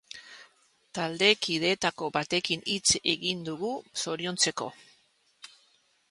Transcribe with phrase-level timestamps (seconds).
[0.99, 3.67] Taldekideetako batekin hitz egin dug
[4.05, 4.71] zoriontzeko.